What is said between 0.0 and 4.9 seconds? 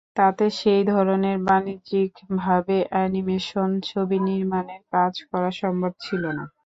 তাতে সেই ধরনে বাণিজ্যিকভাবে অ্যানিমেশন ছবি নির্মাণের